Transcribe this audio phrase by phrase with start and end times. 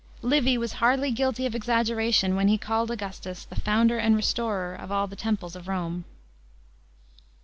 [0.23, 4.91] Livy was hardly guilty of exaggeration when he called Augustus "the founder and restorer of
[4.91, 6.05] all the temples" of Rome.